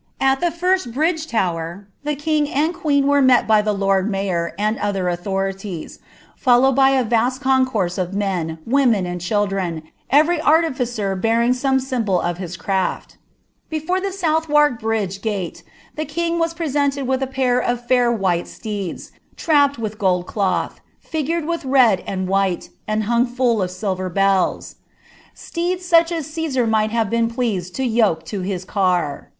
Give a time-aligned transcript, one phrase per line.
[0.19, 4.55] At the tir^l bridge lower Ihe lung and queeu were met by the lord mayor
[4.57, 5.99] and other auiliorities,
[6.35, 11.79] followed by a vast concourse of men, women, and cbildren, every arii fic«r bearing some
[11.79, 13.17] symbol of hia crafL
[13.69, 15.51] Before the Sou thwark bridge gale
[15.95, 20.73] llic king was presented wiih a pair of fair white steeds, trapped with gold cloih,
[20.99, 24.73] figured with red and white, and hung full of silver bellai
[25.35, 29.29] ■Steeds such is Ctesar might have been pleased to yoke to his car.'